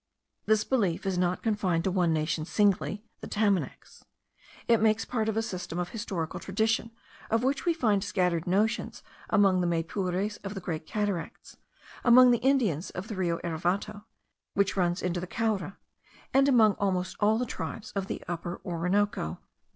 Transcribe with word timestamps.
This 0.47 0.63
belief 0.63 1.05
is 1.05 1.15
not 1.19 1.43
confined 1.43 1.83
to 1.83 1.91
one 1.91 2.11
nation 2.11 2.43
singly, 2.43 3.05
the 3.19 3.27
Tamanacs; 3.27 4.03
it 4.67 4.81
makes 4.81 5.05
part 5.05 5.29
of 5.29 5.37
a 5.37 5.43
system 5.43 5.77
of 5.77 5.89
historical 5.89 6.39
tradition, 6.39 6.89
of 7.29 7.43
which 7.43 7.65
we 7.65 7.73
find 7.75 8.03
scattered 8.03 8.47
notions 8.47 9.03
among 9.29 9.61
the 9.61 9.67
Maypures 9.67 10.37
of 10.43 10.55
the 10.55 10.59
great 10.59 10.87
cataracts; 10.87 11.57
among 12.03 12.31
the 12.31 12.39
Indians 12.39 12.89
of 12.89 13.09
the 13.09 13.15
Rio 13.15 13.37
Erevato, 13.43 14.05
which 14.55 14.75
runs 14.75 15.03
into 15.03 15.19
the 15.19 15.27
Caura; 15.27 15.77
and 16.33 16.49
among 16.49 16.73
almost 16.79 17.15
all 17.19 17.37
the 17.37 17.45
tribes 17.45 17.91
of 17.91 18.07
the 18.07 18.23
Upper 18.27 18.59
Orinoco. 18.65 19.39